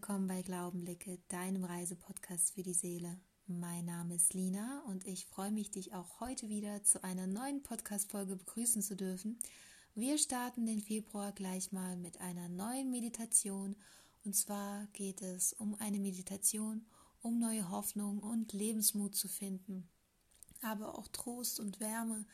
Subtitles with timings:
[0.00, 3.20] willkommen bei Glaubenblicke, deinem Reisepodcast für die Seele.
[3.46, 7.62] Mein Name ist Lina und ich freue mich, dich auch heute wieder zu einer neuen
[7.62, 9.38] Podcast-Folge begrüßen zu dürfen.
[9.94, 13.76] Wir starten den Februar gleich mal mit einer neuen Meditation
[14.24, 16.86] und zwar geht es um eine Meditation,
[17.20, 19.86] um neue Hoffnung und Lebensmut zu finden,
[20.62, 22.24] aber auch Trost und Wärme,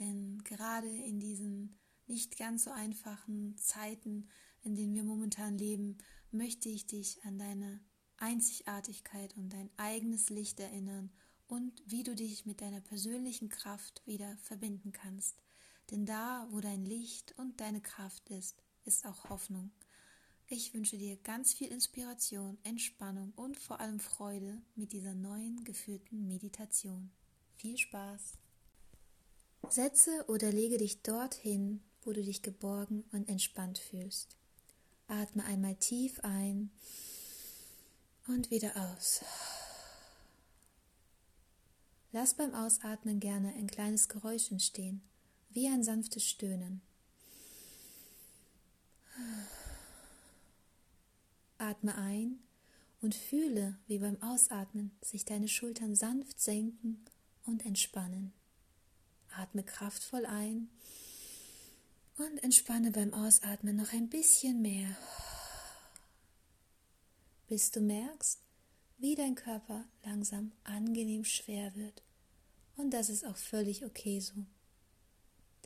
[0.00, 4.28] denn gerade in diesen nicht ganz so einfachen Zeiten,
[4.62, 5.98] in denen wir momentan leben,
[6.32, 7.80] möchte ich dich an deine
[8.16, 11.10] Einzigartigkeit und dein eigenes Licht erinnern
[11.48, 15.42] und wie du dich mit deiner persönlichen Kraft wieder verbinden kannst.
[15.90, 19.70] Denn da, wo dein Licht und deine Kraft ist, ist auch Hoffnung.
[20.46, 26.26] Ich wünsche dir ganz viel Inspiration, Entspannung und vor allem Freude mit dieser neuen geführten
[26.26, 27.10] Meditation.
[27.56, 28.38] Viel Spaß!
[29.68, 34.36] Setze oder lege dich dorthin, wo du dich geborgen und entspannt fühlst.
[35.12, 36.70] Atme einmal tief ein
[38.28, 39.20] und wieder aus.
[42.12, 45.02] Lass beim Ausatmen gerne ein kleines Geräusch entstehen,
[45.50, 46.80] wie ein sanftes Stöhnen.
[51.58, 52.38] Atme ein
[53.02, 57.04] und fühle, wie beim Ausatmen sich deine Schultern sanft senken
[57.44, 58.32] und entspannen.
[59.36, 60.70] Atme kraftvoll ein
[62.22, 64.96] und entspanne beim Ausatmen noch ein bisschen mehr,
[67.48, 68.40] bis du merkst,
[68.98, 72.02] wie dein Körper langsam angenehm schwer wird.
[72.76, 74.34] Und das ist auch völlig okay so.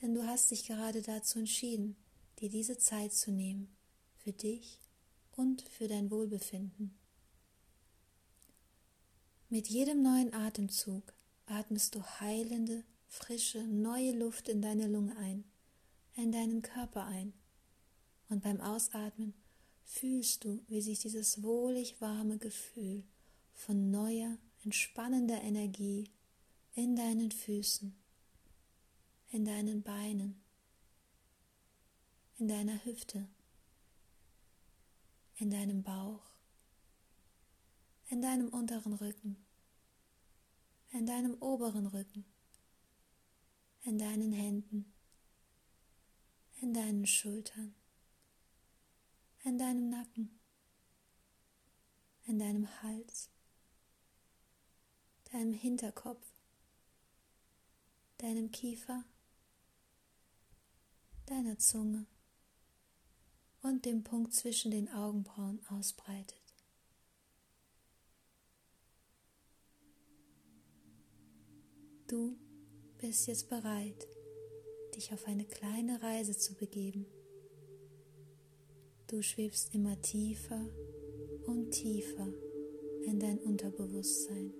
[0.00, 1.96] Denn du hast dich gerade dazu entschieden,
[2.38, 3.74] dir diese Zeit zu nehmen,
[4.16, 4.78] für dich
[5.32, 6.96] und für dein Wohlbefinden.
[9.48, 11.12] Mit jedem neuen Atemzug
[11.46, 15.44] atmest du heilende, frische, neue Luft in deine Lunge ein
[16.14, 17.32] in deinen Körper ein.
[18.28, 19.34] Und beim Ausatmen
[19.84, 23.04] fühlst du, wie sich dieses wohlig warme Gefühl
[23.52, 26.10] von neuer, entspannender Energie
[26.74, 27.94] in deinen Füßen,
[29.30, 30.40] in deinen Beinen,
[32.38, 33.28] in deiner Hüfte,
[35.36, 36.22] in deinem Bauch,
[38.08, 39.36] in deinem unteren Rücken,
[40.92, 42.24] in deinem oberen Rücken,
[43.82, 44.93] in deinen Händen,
[46.60, 47.74] in deinen Schultern,
[49.44, 50.38] in deinem Nacken,
[52.26, 53.28] in deinem Hals,
[55.32, 56.26] deinem Hinterkopf,
[58.18, 59.04] deinem Kiefer,
[61.26, 62.06] deiner Zunge
[63.62, 66.40] und dem Punkt zwischen den Augenbrauen ausbreitet.
[72.06, 72.36] Du
[72.98, 74.06] bist jetzt bereit,
[74.96, 77.06] dich auf eine kleine Reise zu begeben.
[79.08, 80.68] Du schwebst immer tiefer
[81.46, 82.32] und tiefer
[83.04, 84.52] in dein Unterbewusstsein,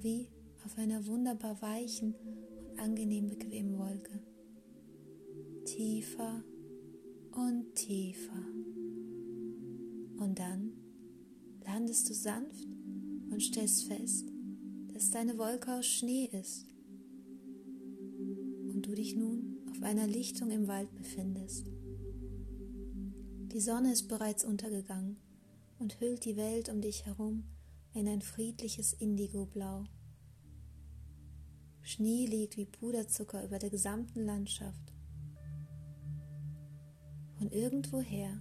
[0.00, 0.28] wie
[0.64, 4.20] auf einer wunderbar weichen und angenehm bequemen Wolke.
[5.64, 6.44] Tiefer
[7.32, 8.44] und tiefer.
[10.18, 10.72] Und dann
[11.64, 12.66] landest du sanft
[13.30, 14.28] und stellst fest,
[14.92, 16.73] dass deine Wolke aus Schnee ist
[18.94, 21.66] dich nun auf einer Lichtung im Wald befindest.
[23.52, 25.16] Die Sonne ist bereits untergegangen
[25.78, 27.44] und hüllt die Welt um dich herum
[27.92, 29.84] in ein friedliches Indigoblau.
[31.82, 34.92] Schnee liegt wie Puderzucker über der gesamten Landschaft.
[37.38, 38.40] Von irgendwoher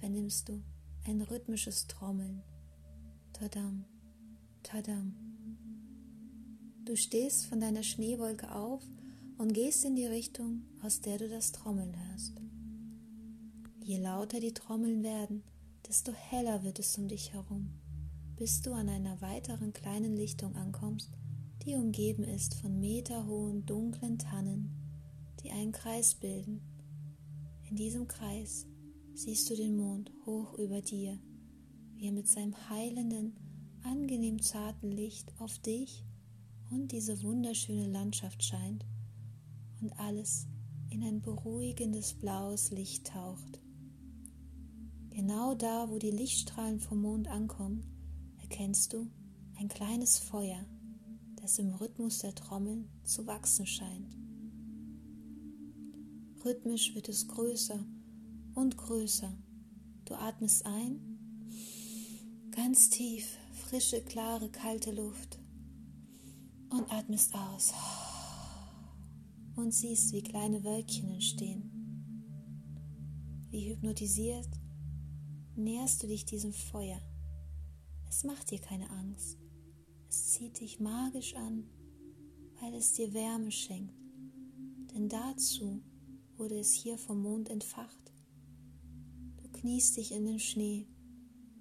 [0.00, 0.62] vernimmst du
[1.04, 2.42] ein rhythmisches Trommeln.
[3.32, 3.84] Tadam,
[4.62, 5.14] tadam.
[6.84, 8.82] Du stehst von deiner Schneewolke auf
[9.38, 12.40] und gehst in die Richtung, aus der du das Trommeln hörst.
[13.84, 15.42] Je lauter die Trommeln werden,
[15.86, 17.70] desto heller wird es um dich herum,
[18.36, 21.12] bis du an einer weiteren kleinen Lichtung ankommst,
[21.64, 24.70] die umgeben ist von meterhohen dunklen Tannen,
[25.42, 26.60] die einen Kreis bilden.
[27.68, 28.66] In diesem Kreis
[29.14, 31.18] siehst du den Mond hoch über dir,
[31.94, 33.36] wie er mit seinem heilenden,
[33.82, 36.04] angenehm zarten Licht auf dich
[36.70, 38.84] und diese wunderschöne Landschaft scheint
[39.80, 40.46] und alles
[40.90, 43.60] in ein beruhigendes blaues Licht taucht.
[45.10, 47.84] Genau da, wo die Lichtstrahlen vom Mond ankommen,
[48.40, 49.10] erkennst du
[49.58, 50.64] ein kleines Feuer,
[51.36, 54.16] das im Rhythmus der Trommeln zu wachsen scheint.
[56.44, 57.84] Rhythmisch wird es größer
[58.54, 59.36] und größer.
[60.04, 61.00] Du atmest ein,
[62.50, 65.38] ganz tief, frische, klare, kalte Luft
[66.70, 67.72] und atmest aus
[69.56, 71.72] und siehst, wie kleine Wölkchen entstehen.
[73.50, 74.48] Wie hypnotisiert
[75.56, 77.00] näherst du dich diesem Feuer.
[78.08, 79.38] Es macht dir keine Angst.
[80.08, 81.64] Es zieht dich magisch an,
[82.60, 83.94] weil es dir Wärme schenkt.
[84.94, 85.82] Denn dazu
[86.36, 88.12] wurde es hier vom Mond entfacht.
[89.42, 90.86] Du kniest dich in den Schnee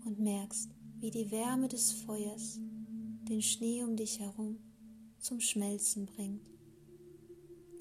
[0.05, 0.69] und merkst,
[0.99, 2.59] wie die Wärme des Feuers
[3.29, 4.59] den Schnee um dich herum
[5.17, 6.54] zum Schmelzen bringt.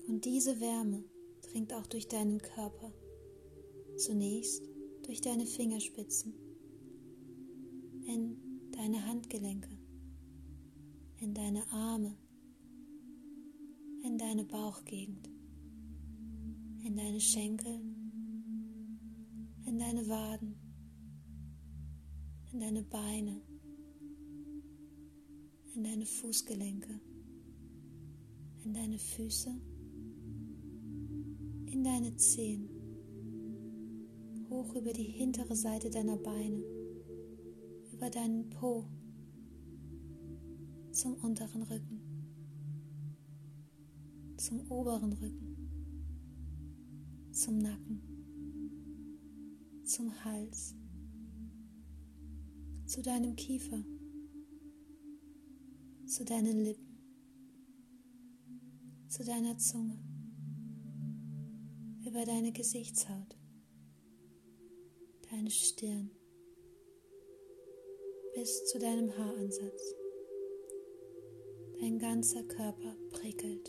[0.07, 1.05] Und diese Wärme
[1.43, 2.93] dringt auch durch deinen Körper,
[3.97, 4.63] zunächst
[5.03, 6.35] durch deine Fingerspitzen,
[8.07, 8.37] in
[8.73, 9.71] deine Handgelenke,
[11.19, 12.17] in deine Arme,
[14.03, 15.31] in deine Bauchgegend,
[16.85, 17.81] in deine Schenkel,
[19.67, 20.55] in deine Waden,
[22.53, 23.41] in deine Beine,
[25.75, 27.01] in deine Fußgelenke,
[28.65, 29.59] in deine Füße,
[31.75, 32.69] in deine Zehen,
[34.49, 36.63] hoch über die hintere Seite deiner Beine,
[37.93, 38.87] über deinen Po.
[40.93, 42.01] Zum unteren Rücken,
[44.37, 45.57] zum oberen Rücken,
[47.33, 48.01] zum Nacken,
[49.83, 50.77] zum Hals,
[52.87, 53.85] zu deinem Kiefer.
[56.07, 56.99] Zu deinen Lippen,
[59.09, 59.99] zu deiner Zunge,
[62.15, 63.37] über deine Gesichtshaut,
[65.33, 66.13] deine Stirn,
[68.37, 69.97] bis zu deinem Haaransatz.
[71.81, 73.69] Dein ganzer Körper prickelt.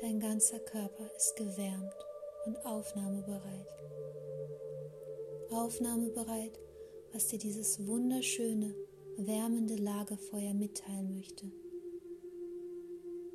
[0.00, 1.94] Dein ganzer Körper ist gewärmt
[2.46, 3.68] und aufnahmebereit.
[5.50, 6.58] Aufnahmebereit,
[7.12, 8.74] was dir dieses wunderschöne
[9.16, 11.52] wärmende Lagerfeuer mitteilen möchte.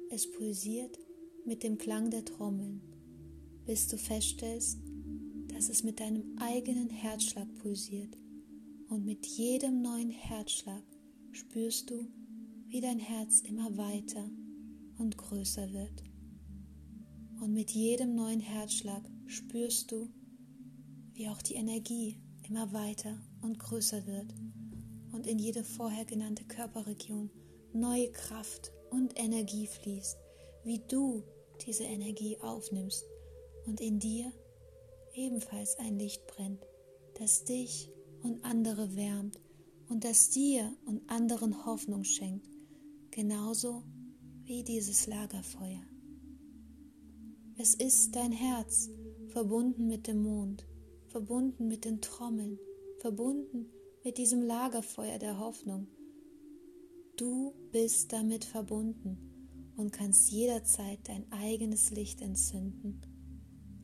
[0.09, 1.00] Es pulsiert
[1.45, 2.81] mit dem Klang der Trommeln,
[3.67, 4.79] bis du feststellst,
[5.53, 8.17] dass es mit deinem eigenen Herzschlag pulsiert.
[8.87, 10.83] Und mit jedem neuen Herzschlag
[11.31, 12.07] spürst du,
[12.67, 14.29] wie dein Herz immer weiter
[14.97, 16.01] und größer wird.
[17.41, 20.07] Und mit jedem neuen Herzschlag spürst du,
[21.13, 24.33] wie auch die Energie immer weiter und größer wird.
[25.11, 27.29] Und in jede vorher genannte Körperregion
[27.73, 30.17] neue Kraft und Energie fließt,
[30.63, 31.23] wie du
[31.65, 33.03] diese Energie aufnimmst
[33.67, 34.31] und in dir
[35.13, 36.65] ebenfalls ein Licht brennt,
[37.19, 37.91] das dich
[38.23, 39.39] und andere wärmt
[39.89, 42.49] und das dir und anderen Hoffnung schenkt,
[43.11, 43.83] genauso
[44.43, 45.83] wie dieses Lagerfeuer.
[47.57, 48.89] Es ist dein Herz,
[49.27, 50.65] verbunden mit dem Mond,
[51.07, 52.59] verbunden mit den Trommeln,
[52.99, 53.69] verbunden
[54.03, 55.87] mit diesem Lagerfeuer der Hoffnung.
[57.17, 63.01] Du bist damit verbunden und kannst jederzeit dein eigenes Licht entzünden.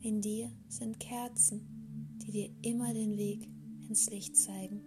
[0.04, 3.48] In dir sind Kerzen, die dir immer den Weg
[3.88, 4.82] ins Licht zeigen.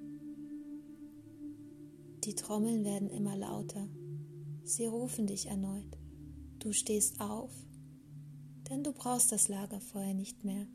[2.24, 3.90] Die Trommeln werden immer lauter.
[4.64, 5.98] Sie rufen dich erneut.
[6.60, 7.50] Du stehst auf,
[8.70, 10.68] denn du brauchst das Lagerfeuer nicht mehr.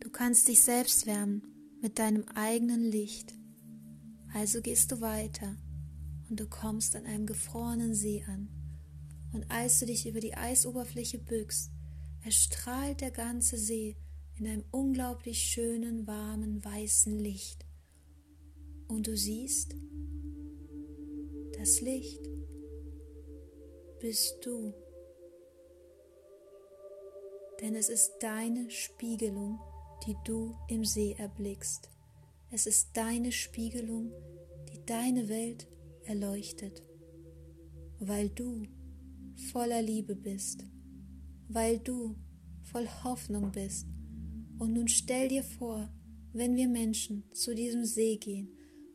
[0.00, 1.42] Du kannst dich selbst wärmen
[1.80, 3.32] mit deinem eigenen Licht.
[4.34, 5.56] Also gehst du weiter
[6.28, 8.50] und du kommst an einem gefrorenen See an.
[9.32, 11.70] Und als du dich über die Eisoberfläche bückst,
[12.24, 13.96] erstrahlt der ganze See
[14.38, 17.66] in einem unglaublich schönen, warmen, weißen Licht.
[18.88, 19.74] Und du siehst,
[21.58, 22.28] das Licht
[24.00, 24.72] bist du.
[27.60, 29.60] Denn es ist deine Spiegelung,
[30.06, 31.90] die du im See erblickst.
[32.50, 34.12] Es ist deine Spiegelung,
[34.72, 35.68] die deine Welt
[36.04, 36.82] erleuchtet,
[37.98, 38.64] weil du
[39.52, 40.64] voller Liebe bist,
[41.52, 42.16] weil du
[42.62, 43.86] voll Hoffnung bist.
[44.58, 45.92] Und nun stell dir vor,
[46.32, 48.48] wenn wir Menschen zu diesem See gehen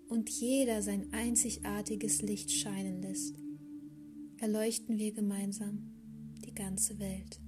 [0.08, 3.36] und jeder sein einzigartiges Licht scheinen lässt,
[4.38, 5.92] erleuchten wir gemeinsam
[6.46, 7.42] die ganze Welt.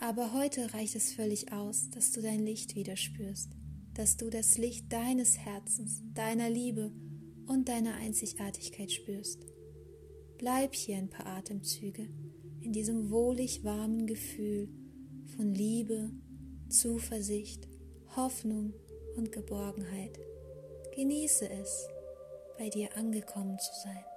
[0.00, 3.52] Aber heute reicht es völlig aus, dass du dein Licht wieder spürst,
[3.94, 6.92] dass du das Licht deines Herzens, deiner Liebe
[7.46, 9.46] und deiner Einzigartigkeit spürst.
[10.36, 12.08] Bleib hier ein paar Atemzüge
[12.64, 14.68] in diesem wohlig warmen Gefühl
[15.36, 16.10] von Liebe,
[16.70, 17.68] Zuversicht,
[18.16, 18.72] Hoffnung
[19.16, 20.18] und Geborgenheit.
[20.96, 21.86] Genieße es,
[22.56, 24.13] bei dir angekommen zu sein.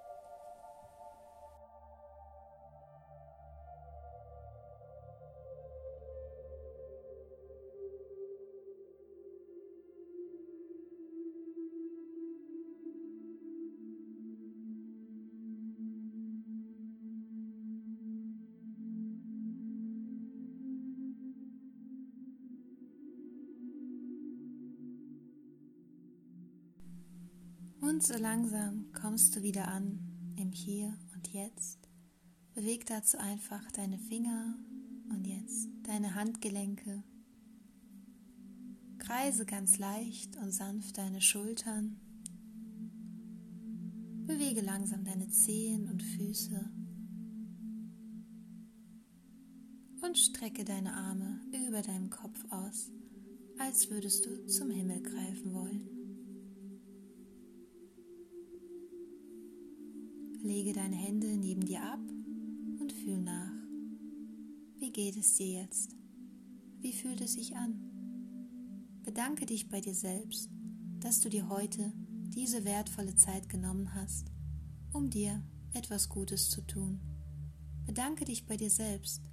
[27.97, 29.97] Und so langsam kommst du wieder an
[30.35, 31.89] im Hier und Jetzt.
[32.53, 34.55] Beweg dazu einfach deine Finger
[35.09, 37.03] und jetzt deine Handgelenke.
[38.99, 41.99] Kreise ganz leicht und sanft deine Schultern.
[44.27, 46.69] Bewege langsam deine Zehen und Füße.
[50.03, 52.91] Und strecke deine Arme über deinem Kopf aus,
[53.57, 55.96] als würdest du zum Himmel greifen wollen.
[60.47, 61.99] Lege deine Hände neben dir ab
[62.79, 63.51] und fühl nach.
[64.79, 65.93] Wie geht es dir jetzt?
[66.79, 67.81] Wie fühlt es sich an?
[69.03, 70.49] Bedanke dich bei dir selbst,
[71.01, 71.91] dass du dir heute
[72.29, 74.31] diese wertvolle Zeit genommen hast,
[74.93, 77.01] um dir etwas Gutes zu tun.
[77.85, 79.23] Bedanke dich bei dir selbst,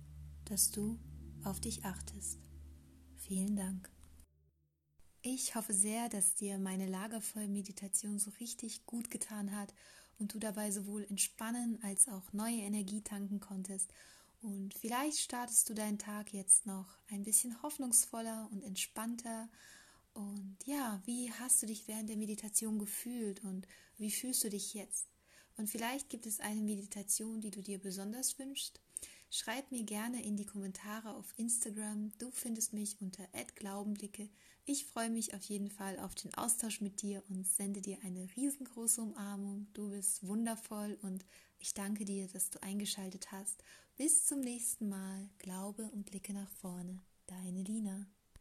[0.46, 0.98] dass du
[1.44, 2.40] auf dich achtest.
[3.14, 3.88] Vielen Dank.
[5.22, 9.72] Ich hoffe sehr, dass dir meine Lagervoll-Meditation so richtig gut getan hat
[10.18, 13.92] und du dabei sowohl entspannen als auch neue Energie tanken konntest.
[14.42, 19.48] Und vielleicht startest du deinen Tag jetzt noch ein bisschen hoffnungsvoller und entspannter.
[20.12, 23.66] Und ja, wie hast du dich während der Meditation gefühlt und
[23.96, 25.06] wie fühlst du dich jetzt?
[25.56, 28.80] Und vielleicht gibt es eine Meditation, die du dir besonders wünschst.
[29.30, 32.12] Schreib mir gerne in die Kommentare auf Instagram.
[32.18, 34.28] Du findest mich unter @glaubenblicke.
[34.66, 38.26] Ich freue mich auf jeden Fall auf den Austausch mit dir und sende dir eine
[38.34, 39.66] riesengroße Umarmung.
[39.74, 41.26] Du bist wundervoll und
[41.58, 43.62] ich danke dir, dass du eingeschaltet hast.
[43.96, 45.28] Bis zum nächsten Mal.
[45.36, 47.02] Glaube und blicke nach vorne.
[47.26, 48.06] Deine Lina.